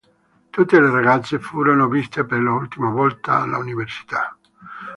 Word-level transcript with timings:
Tutte 0.49 0.79
le 0.79 0.89
ragazze 0.89 1.37
furono 1.37 1.87
viste 1.87 2.23
per 2.25 2.39
l'ultima 2.39 2.89
volta 2.89 3.35
all'università. 3.41 4.35